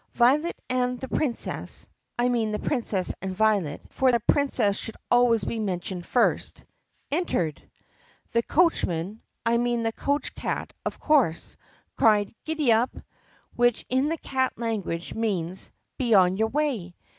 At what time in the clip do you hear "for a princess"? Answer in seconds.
3.91-4.75